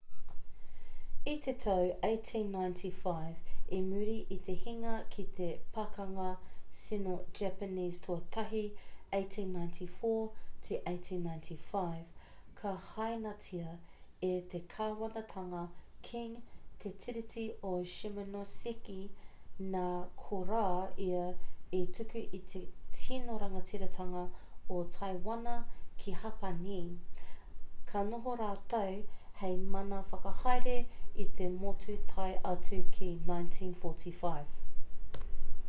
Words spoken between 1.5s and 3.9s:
tau 1895 i